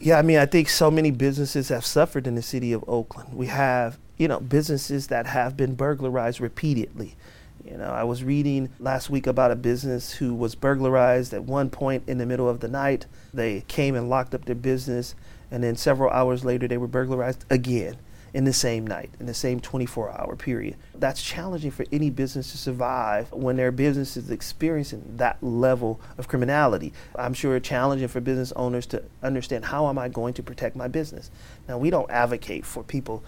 [0.00, 3.34] Yeah, I mean, I think so many businesses have suffered in the city of Oakland.
[3.34, 7.16] We have, you know, businesses that have been burglarized repeatedly.
[7.64, 11.70] You know, I was reading last week about a business who was burglarized at one
[11.70, 13.06] point in the middle of the night.
[13.32, 15.14] They came and locked up their business,
[15.50, 17.96] and then several hours later, they were burglarized again
[18.34, 20.76] in the same night, in the same 24 hour period.
[20.94, 26.28] That's challenging for any business to survive when their business is experiencing that level of
[26.28, 26.92] criminality.
[27.14, 30.76] I'm sure it's challenging for business owners to understand how am I going to protect
[30.76, 31.30] my business.
[31.68, 33.22] Now, we don't advocate for people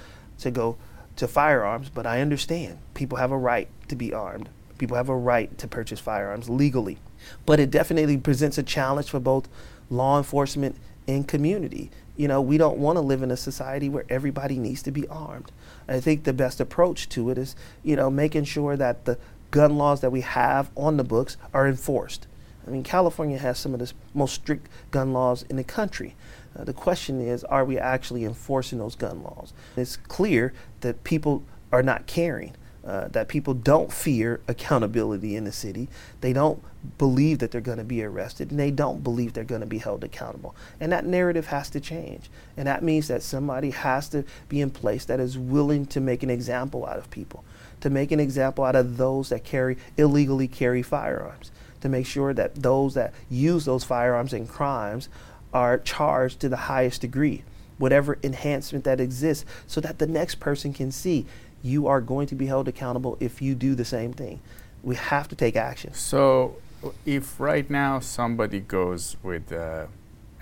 [0.44, 0.76] to go
[1.16, 4.48] to firearms, but I understand people have a right to be armed.
[4.78, 6.98] People have a right to purchase firearms legally.
[7.46, 9.48] But it definitely presents a challenge for both
[9.90, 10.76] law enforcement
[11.06, 14.82] and community you know, we don't want to live in a society where everybody needs
[14.82, 15.50] to be armed.
[15.88, 19.18] I think the best approach to it is, you know, making sure that the
[19.50, 22.26] gun laws that we have on the books are enforced.
[22.66, 26.14] I mean, California has some of the most strict gun laws in the country.
[26.56, 29.52] Uh, the question is, are we actually enforcing those gun laws?
[29.76, 32.54] It's clear that people are not caring.
[32.84, 35.88] Uh, that people don't fear accountability in the city.
[36.20, 36.62] They don't
[36.98, 39.78] believe that they're going to be arrested and they don't believe they're going to be
[39.78, 40.54] held accountable.
[40.78, 42.28] And that narrative has to change.
[42.58, 46.22] And that means that somebody has to be in place that is willing to make
[46.22, 47.42] an example out of people,
[47.80, 52.34] to make an example out of those that carry illegally carry firearms, to make sure
[52.34, 55.08] that those that use those firearms in crimes
[55.54, 57.44] are charged to the highest degree
[57.78, 61.26] whatever enhancement that exists so that the next person can see
[61.62, 64.40] you are going to be held accountable if you do the same thing.
[64.82, 65.94] We have to take action.
[65.94, 66.56] So,
[67.06, 69.86] if right now somebody goes with, uh,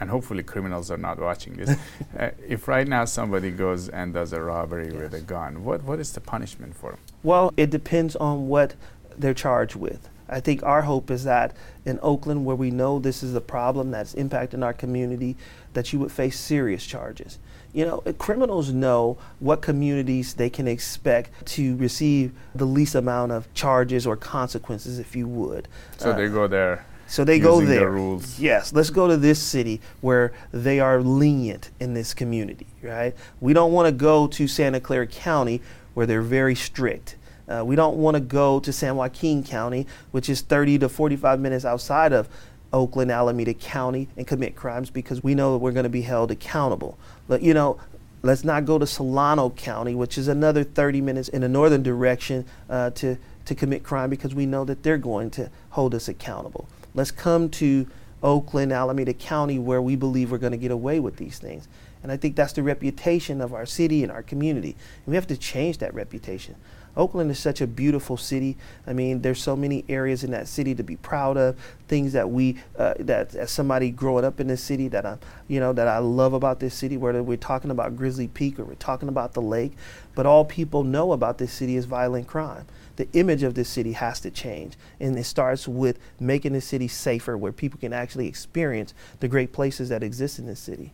[0.00, 1.70] and hopefully criminals are not watching this,
[2.18, 4.94] uh, if right now somebody goes and does a robbery yes.
[4.94, 7.00] with a gun, what, what is the punishment for them?
[7.22, 8.74] Well, it depends on what
[9.16, 10.08] they're charged with.
[10.32, 13.90] I think our hope is that in Oakland, where we know this is a problem
[13.90, 15.36] that's impacting our community,
[15.74, 17.38] that you would face serious charges.
[17.72, 23.52] You know, criminals know what communities they can expect to receive the least amount of
[23.54, 25.68] charges or consequences, if you would.
[25.98, 26.86] So uh, they go there.
[27.06, 27.90] So they go there.
[27.90, 28.38] rules.
[28.38, 33.14] Yes, let's go to this city where they are lenient in this community, right?
[33.40, 35.60] We don't want to go to Santa Clara County
[35.92, 37.16] where they're very strict.
[37.52, 41.40] Uh, we don't want to go to San Joaquin County, which is 30 to 45
[41.40, 42.28] minutes outside of
[42.72, 46.30] Oakland, Alameda County, and commit crimes because we know that we're going to be held
[46.30, 46.98] accountable.
[47.28, 47.78] But, you know,
[48.22, 52.46] let's not go to Solano County, which is another 30 minutes in the northern direction
[52.70, 56.66] uh, to, to commit crime because we know that they're going to hold us accountable.
[56.94, 57.86] Let's come to
[58.22, 61.68] Oakland, Alameda County, where we believe we're going to get away with these things.
[62.02, 64.70] And I think that's the reputation of our city and our community.
[64.70, 66.56] And we have to change that reputation.
[66.96, 68.56] Oakland is such a beautiful city.
[68.86, 71.56] I mean, there's so many areas in that city to be proud of.
[71.88, 75.60] Things that we, uh, that as somebody growing up in this city, that I, you
[75.60, 76.96] know, that I love about this city.
[76.96, 79.72] Whether we're talking about Grizzly Peak or we're talking about the lake,
[80.14, 82.66] but all people know about this city is violent crime.
[82.96, 86.88] The image of this city has to change, and it starts with making the city
[86.88, 90.92] safer, where people can actually experience the great places that exist in this city.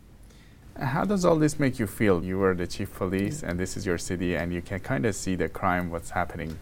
[0.79, 2.23] How does all this make you feel?
[2.23, 5.13] You were the chief police, and this is your city, and you can kind of
[5.13, 6.57] see the crime, what's happening.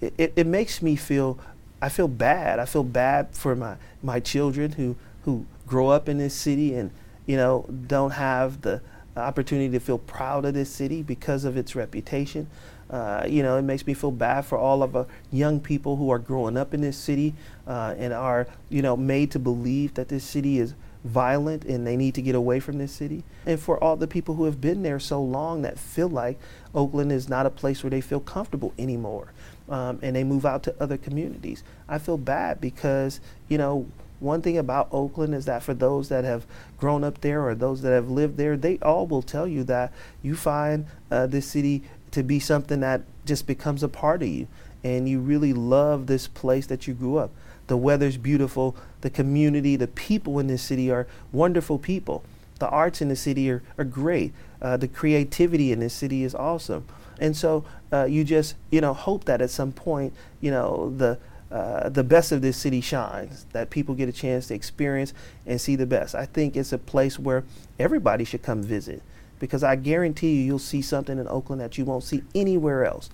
[0.00, 1.38] It, it, it, makes me feel,
[1.80, 2.60] I feel bad.
[2.60, 6.92] I feel bad for my, my children who, who grow up in this city and,
[7.26, 8.80] you know, don't have the
[9.16, 12.46] opportunity to feel proud of this city because of its reputation.
[12.90, 16.10] Uh, you know, it makes me feel bad for all of the young people who
[16.10, 17.34] are growing up in this city
[17.66, 21.96] uh, and are, you know, made to believe that this city is violent and they
[21.96, 23.24] need to get away from this city.
[23.44, 26.38] And for all the people who have been there so long that feel like
[26.74, 29.32] Oakland is not a place where they feel comfortable anymore
[29.68, 31.64] um, and they move out to other communities.
[31.88, 33.86] I feel bad because, you know,
[34.20, 36.46] one thing about Oakland is that for those that have
[36.78, 39.92] grown up there or those that have lived there, they all will tell you that
[40.22, 44.46] you find uh, this city to be something that just becomes a part of you.
[44.84, 47.30] and you really love this place that you grew up.
[47.72, 52.22] The weather's beautiful, the community, the people in this city are wonderful people.
[52.58, 54.34] The arts in the city are, are great.
[54.60, 56.84] Uh, the creativity in this city is awesome.
[57.18, 61.18] And so uh, you just, you know, hope that at some point, you know, the
[61.50, 65.14] uh, the best of this city shines, that people get a chance to experience
[65.46, 66.14] and see the best.
[66.14, 67.42] I think it's a place where
[67.78, 69.00] everybody should come visit
[69.38, 73.08] because I guarantee you, you'll see something in Oakland that you won't see anywhere else.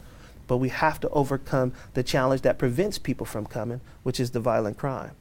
[0.48, 4.40] But we have to overcome the challenge that prevents people from coming, which is the
[4.40, 5.12] violent crime.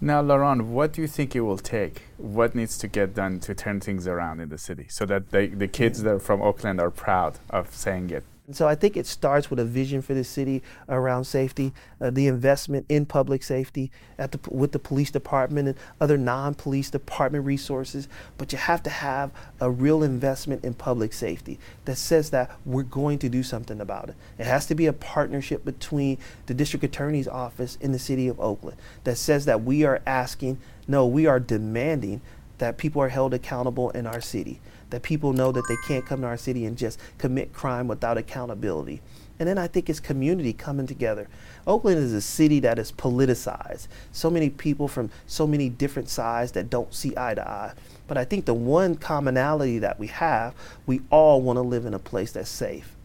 [0.00, 2.04] Now, LeRonne, what do you think it will take?
[2.16, 5.48] What needs to get done to turn things around in the city so that they,
[5.48, 8.22] the kids that are from Oakland are proud of saying it?
[8.48, 12.08] And so I think it starts with a vision for the city around safety, uh,
[12.08, 17.44] the investment in public safety at the, with the police department and other non-police department
[17.44, 18.08] resources.
[18.38, 22.84] But you have to have a real investment in public safety that says that we're
[22.84, 24.14] going to do something about it.
[24.38, 28.40] It has to be a partnership between the district attorney's office in the city of
[28.40, 30.56] Oakland that says that we are asking,
[30.86, 32.22] no, we are demanding
[32.56, 34.58] that people are held accountable in our city
[34.90, 38.18] that people know that they can't come to our city and just commit crime without
[38.18, 39.00] accountability.
[39.38, 41.28] And then I think it's community coming together.
[41.66, 43.86] Oakland is a city that is politicized.
[44.10, 47.72] So many people from so many different sides that don't see eye to eye.
[48.08, 50.54] But I think the one commonality that we have,
[50.86, 52.96] we all want to live in a place that's safe,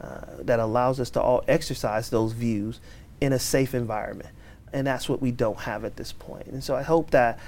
[0.00, 2.78] uh, that allows us to all exercise those views
[3.20, 4.30] in a safe environment.
[4.72, 6.46] And that's what we don't have at this point.
[6.46, 7.40] And so I hope that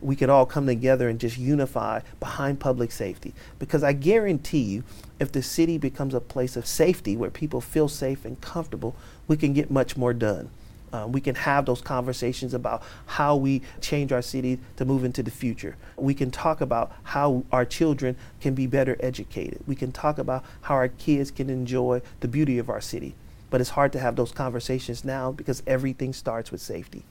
[0.00, 3.34] we could all come together and just unify behind public safety.
[3.58, 4.84] Because I guarantee you,
[5.18, 8.94] if the city becomes a place of safety where people feel safe and comfortable,
[9.26, 10.50] we can get much more done.
[10.92, 15.22] Uh, we can have those conversations about how we change our city to move into
[15.22, 15.76] the future.
[15.96, 19.62] We can talk about how our children can be better educated.
[19.66, 23.14] We can talk about how our kids can enjoy the beauty of our city.
[23.50, 27.04] But it's hard to have those conversations now because everything starts with safety.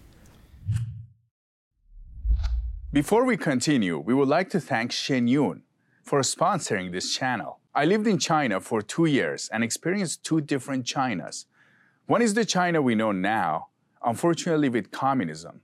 [3.04, 5.62] Before we continue, we would like to thank Shen Yun
[6.02, 7.60] for sponsoring this channel.
[7.76, 11.46] I lived in China for two years and experienced two different Chinas.
[12.08, 13.68] One is the China we know now,
[14.04, 15.62] unfortunately with communism.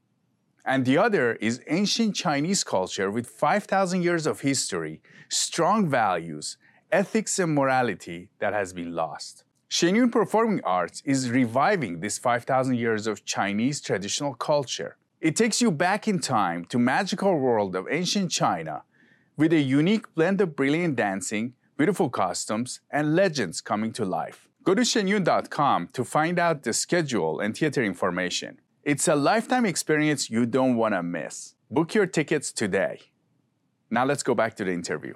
[0.64, 6.58] And the other is ancient Chinese culture with 5,000 years of history, strong values,
[6.92, 9.44] ethics, and morality that has been lost.
[9.70, 14.98] Shen Yun Performing Arts is reviving this 5,000 years of Chinese traditional culture.
[15.24, 18.84] It takes you back in time to magical world of ancient China
[19.38, 24.50] with a unique blend of brilliant dancing, beautiful costumes, and legends coming to life.
[24.66, 28.60] Go to shenyun.com to find out the schedule and theater information.
[28.84, 31.56] It's a lifetime experience you don't want to miss.
[31.72, 33.00] Book your tickets today.
[33.90, 35.14] Now let's go back to the interview.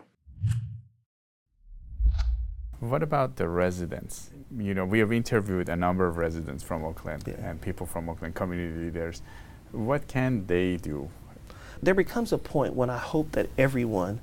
[2.79, 4.29] What about the residents?
[4.57, 7.49] You know, we have interviewed a number of residents from Oakland yeah.
[7.49, 9.21] and people from Oakland community leaders.
[9.71, 11.09] What can they do?
[11.81, 14.21] There becomes a point when I hope that everyone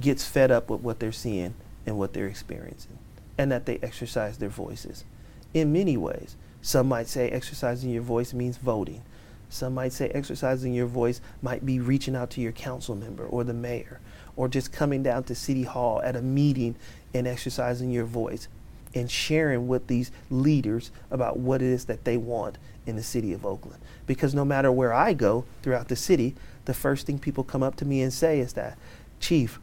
[0.00, 2.98] gets fed up with what they're seeing and what they're experiencing,
[3.36, 5.04] and that they exercise their voices
[5.52, 6.36] in many ways.
[6.62, 9.02] Some might say exercising your voice means voting.
[9.50, 13.44] Some might say exercising your voice might be reaching out to your council member or
[13.44, 14.00] the mayor,
[14.36, 16.76] or just coming down to City Hall at a meeting
[17.12, 18.48] and exercising your voice
[18.94, 23.32] and sharing with these leaders about what it is that they want in the city
[23.32, 23.80] of Oakland.
[24.06, 27.76] Because no matter where I go throughout the city, the first thing people come up
[27.76, 28.76] to me and say is that,
[29.20, 29.60] Chief,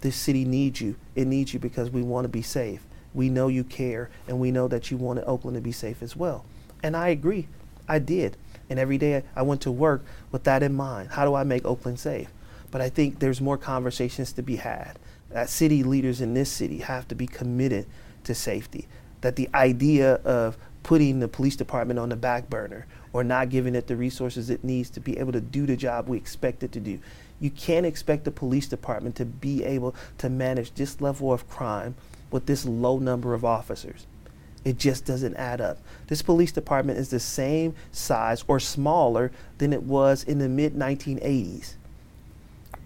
[0.00, 0.96] this city needs you.
[1.14, 2.84] It needs you because we want to be safe.
[3.14, 6.16] We know you care, and we know that you wanted Oakland to be safe as
[6.16, 6.44] well.
[6.82, 7.48] And I agree.
[7.88, 8.36] I did.
[8.70, 11.10] And every day I went to work with that in mind.
[11.10, 12.28] How do I make Oakland safe?
[12.70, 14.98] But I think there's more conversations to be had.
[15.30, 17.86] That city leaders in this city have to be committed
[18.24, 18.88] to safety.
[19.20, 23.74] That the idea of putting the police department on the back burner or not giving
[23.74, 26.72] it the resources it needs to be able to do the job we expect it
[26.72, 26.98] to do.
[27.40, 31.94] You can't expect the police department to be able to manage this level of crime
[32.30, 34.06] with this low number of officers.
[34.64, 35.78] It just doesn't add up.
[36.06, 40.74] This police department is the same size or smaller than it was in the mid
[40.74, 41.74] 1980s.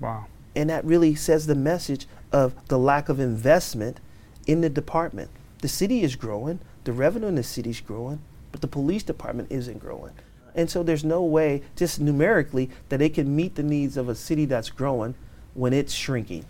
[0.01, 0.27] Wow.
[0.55, 4.01] And that really says the message of the lack of investment
[4.47, 5.31] in the department.
[5.61, 8.21] The city is growing, the revenue in the city is growing,
[8.53, 10.13] but the police department isn't growing.
[10.55, 14.15] And so there's no way, just numerically, that it can meet the needs of a
[14.15, 15.15] city that's growing
[15.55, 16.47] when it's shrinking.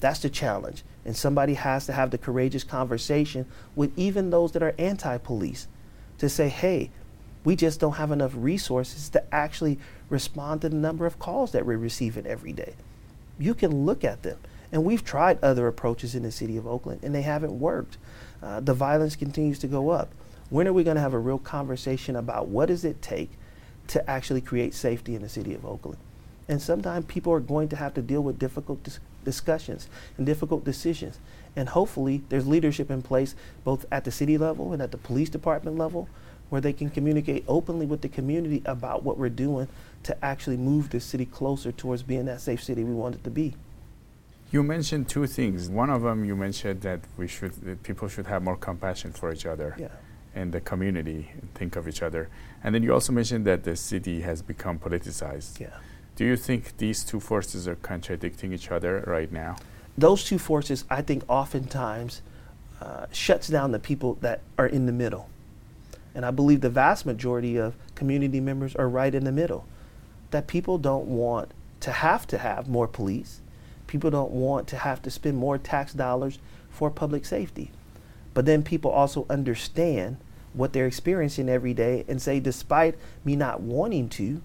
[0.00, 0.84] That's the challenge.
[1.04, 5.66] And somebody has to have the courageous conversation with even those that are anti police
[6.18, 6.90] to say, hey,
[7.44, 9.78] we just don't have enough resources to actually
[10.10, 12.74] respond to the number of calls that we're receiving every day.
[13.38, 14.38] You can look at them.
[14.70, 17.96] And we've tried other approaches in the city of Oakland, and they haven't worked.
[18.42, 20.10] Uh, the violence continues to go up.
[20.50, 23.30] When are we going to have a real conversation about what does it take
[23.88, 25.98] to actually create safety in the city of Oakland?
[26.48, 30.64] And sometimes people are going to have to deal with difficult dis- discussions and difficult
[30.64, 31.18] decisions.
[31.54, 35.28] And hopefully, there's leadership in place both at the city level and at the police
[35.28, 36.08] department level
[36.48, 39.68] where they can communicate openly with the community about what we're doing
[40.02, 43.30] to actually move the city closer towards being that safe city we want it to
[43.30, 43.54] be.
[44.50, 45.68] You mentioned two things.
[45.68, 49.32] One of them, you mentioned that we should, that people should have more compassion for
[49.32, 49.88] each other Yeah.
[50.34, 52.28] and the community and think of each other.
[52.64, 55.60] And then you also mentioned that the city has become politicized.
[55.60, 55.68] Yeah.
[56.16, 59.56] Do you think these two forces are contradicting each other right now?
[59.98, 62.22] Those two forces, I think, oftentimes
[62.80, 65.28] uh, shuts down the people that are in the middle.
[66.14, 69.66] And I believe the vast majority of community members are right in the middle.
[70.30, 73.40] That people don't want to have to have more police.
[73.88, 76.38] People don't want to have to spend more tax dollars
[76.70, 77.72] for public safety.
[78.34, 80.18] But then people also understand
[80.52, 84.40] what they're experiencing every day and say, despite me not wanting to,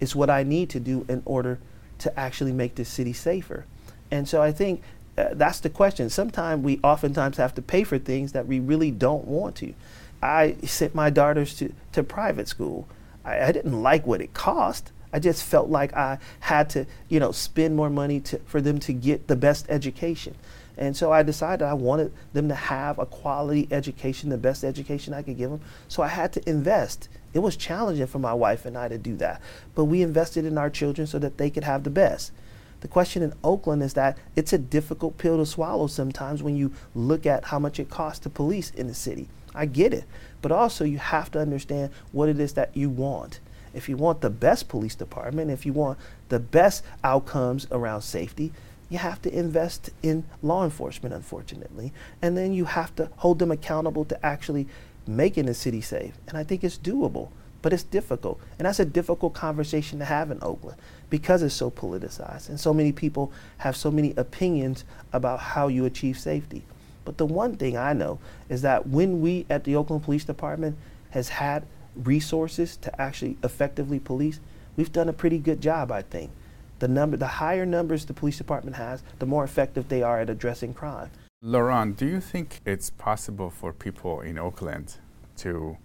[0.00, 1.58] it's what I need to do in order
[1.98, 3.64] to actually make this city safer.
[4.10, 4.82] And so I think
[5.16, 6.10] uh, that's the question.
[6.10, 9.74] Sometimes we oftentimes have to pay for things that we really don't want to.
[10.22, 12.86] I sent my daughters to, to private school.
[13.24, 14.91] I, I didn't like what it cost.
[15.12, 18.78] I just felt like I had to, you know, spend more money to, for them
[18.80, 20.34] to get the best education.
[20.76, 25.12] And so I decided I wanted them to have a quality education, the best education
[25.12, 25.60] I could give them.
[25.88, 27.08] So I had to invest.
[27.34, 29.42] It was challenging for my wife and I to do that.
[29.74, 32.32] But we invested in our children so that they could have the best.
[32.80, 36.72] The question in Oakland is that it's a difficult pill to swallow sometimes when you
[36.94, 39.28] look at how much it costs to police in the city.
[39.54, 40.04] I get it.
[40.40, 43.38] But also, you have to understand what it is that you want.
[43.74, 45.98] If you want the best police department, if you want
[46.28, 48.52] the best outcomes around safety,
[48.88, 51.92] you have to invest in law enforcement, unfortunately.
[52.20, 54.68] And then you have to hold them accountable to actually
[55.06, 56.14] making the city safe.
[56.28, 57.30] And I think it's doable,
[57.62, 58.38] but it's difficult.
[58.58, 62.74] And that's a difficult conversation to have in Oakland because it's so politicized and so
[62.74, 66.64] many people have so many opinions about how you achieve safety.
[67.04, 68.18] But the one thing I know
[68.48, 70.76] is that when we at the Oakland Police Department
[71.10, 71.64] has had
[71.96, 74.40] resources to actually effectively police,
[74.76, 76.30] we've done a pretty good job, I think.
[76.78, 80.28] The number the higher numbers the police department has, the more effective they are at
[80.28, 81.10] addressing crime.
[81.44, 84.96] LeRonne, do you think it's possible for people in Oakland
[85.38, 85.76] to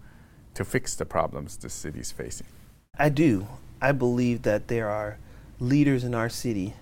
[0.53, 2.47] to fix the problems the city is facing?
[2.97, 3.47] I do.
[3.79, 5.19] I believe that there are
[5.59, 6.73] leaders in our city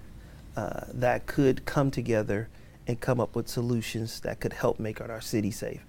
[0.55, 2.47] uh, that could come together
[2.87, 5.85] and come up with solutions that could help make our city safe.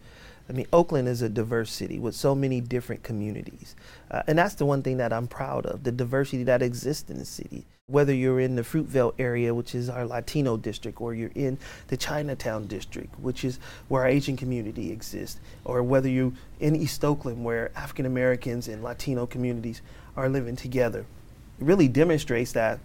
[0.48, 3.74] I mean, Oakland is a diverse city with so many different communities.
[4.10, 7.18] Uh, and that's the one thing that I'm proud of the diversity that exists in
[7.18, 7.64] the city.
[7.88, 11.96] Whether you're in the Fruitvale area, which is our Latino district, or you're in the
[11.96, 17.44] Chinatown district, which is where our Asian community exists, or whether you're in East Oakland,
[17.44, 19.82] where African Americans and Latino communities
[20.16, 21.06] are living together.
[21.60, 22.80] It really demonstrates that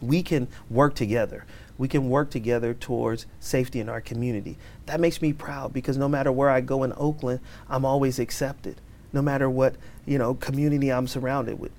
[0.00, 1.44] we can work together.
[1.78, 4.56] We can work together towards safety in our community.
[4.86, 8.80] That makes me proud because no matter where I go in Oakland, I'm always accepted.
[9.12, 11.72] No matter what, you know, community I'm surrounded with.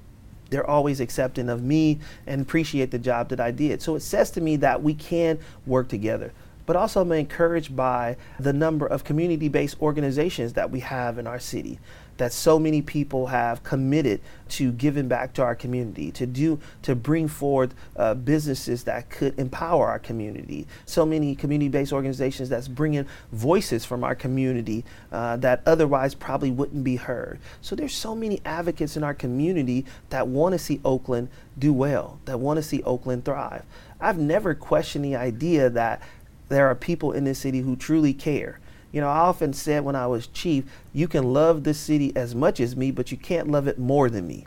[0.50, 3.82] They're always accepting of me and appreciate the job that I did.
[3.82, 6.32] So it says to me that we can work together.
[6.66, 11.40] But also I'm encouraged by the number of community-based organizations that we have in our
[11.40, 11.80] city
[12.18, 16.96] that so many people have committed to giving back to our community, to do, to
[16.96, 20.68] bring forward uh, businesses that could empower our community.
[20.86, 26.84] So many community-based organizations that's bringing voices from our community uh, that otherwise probably wouldn't
[26.84, 27.40] be heard.
[27.62, 32.20] So there's so many advocates in our community that want to see Oakland do well,
[32.26, 33.64] that want to see Oakland thrive.
[34.00, 36.02] I've never questioned the idea that
[36.50, 38.60] there are people in this city who truly care
[38.92, 42.34] you know, I often said when I was chief, you can love this city as
[42.34, 44.46] much as me, but you can't love it more than me.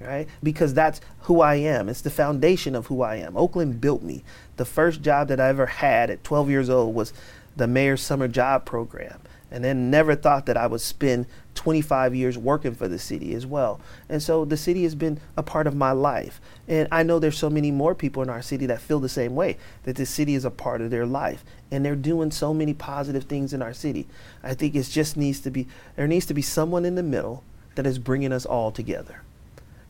[0.00, 0.28] Right?
[0.42, 1.88] Because that's who I am.
[1.88, 3.36] It's the foundation of who I am.
[3.36, 4.24] Oakland built me.
[4.56, 7.12] The first job that I ever had at 12 years old was
[7.54, 9.20] the mayor's summer job program
[9.50, 13.44] and then never thought that I would spend 25 years working for the city as
[13.46, 13.80] well.
[14.08, 16.40] And so the city has been a part of my life.
[16.68, 19.34] And I know there's so many more people in our city that feel the same
[19.34, 21.44] way, that the city is a part of their life.
[21.70, 24.06] And they're doing so many positive things in our city.
[24.42, 27.42] I think it just needs to be, there needs to be someone in the middle
[27.74, 29.22] that is bringing us all together.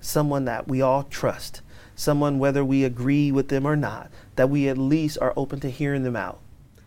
[0.00, 1.60] Someone that we all trust.
[1.94, 5.70] Someone, whether we agree with them or not, that we at least are open to
[5.70, 6.38] hearing them out.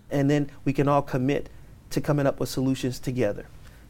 [0.09, 1.49] And then we can all commit
[1.93, 3.47] to coming up with solutions together.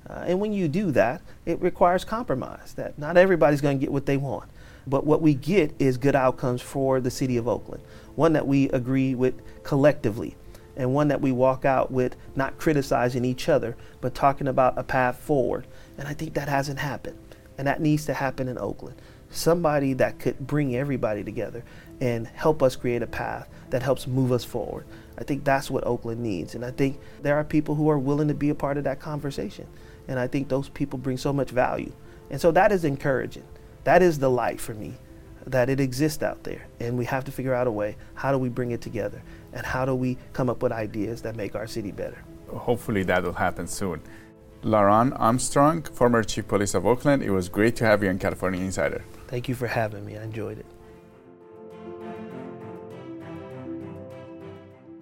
[0.09, 3.91] Uh, and when you do that, it requires compromise, that not everybody's going to get
[3.91, 4.49] what they want.
[4.85, 7.83] But what we get is good outcomes for the city of Oakland,
[8.15, 10.35] one that we agree with collectively,
[10.75, 14.83] and one that we walk out with not criticizing each other, but talking about a
[14.83, 17.17] path forward And I think that hasn't happened.
[17.57, 18.95] And that needs to happen in Oakland.
[19.33, 21.63] Somebody that could bring everybody together
[21.99, 24.85] and help us create a path that helps move us forward.
[25.17, 26.53] I think that's what Oakland needs.
[26.53, 28.99] And I think there are people who are willing to be a part of that
[28.99, 29.65] conversation.
[30.07, 31.91] And I think those people bring so much value.
[32.29, 33.45] And so that is encouraging.
[33.85, 34.93] That is the light for me,
[35.47, 36.67] that it exists out there.
[36.79, 39.21] And we have to figure out a way how do we bring it together?
[39.51, 42.23] And how do we come up with ideas that make our city better?
[42.49, 43.99] Hopefully that will happen soon.
[44.63, 48.61] LeRonne Armstrong, former Chief Police of Oakland, it was great to have you on California
[48.61, 49.03] Insider.
[49.33, 50.15] Thank you for having me.
[50.15, 50.65] I enjoyed it.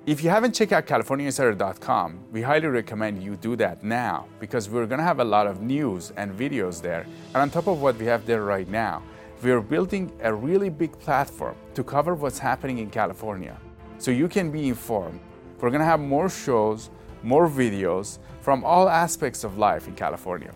[0.05, 4.85] If you haven't checked out CaliforniaInsider.com, we highly recommend you do that now because we're
[4.85, 7.05] going to have a lot of news and videos there.
[7.33, 9.03] And on top of what we have there right now,
[9.43, 13.57] we are building a really big platform to cover what's happening in California
[13.97, 15.19] so you can be informed.
[15.59, 16.89] We're going to have more shows,
[17.21, 20.53] more videos from all aspects of life in California.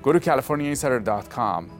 [0.00, 1.79] Go to CaliforniaInsider.com